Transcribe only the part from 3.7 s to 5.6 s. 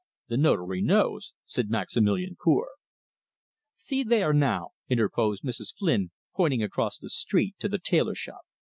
"See there, now," interposed